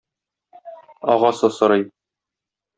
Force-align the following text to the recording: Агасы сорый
Агасы 1.11 1.47
сорый 1.57 1.83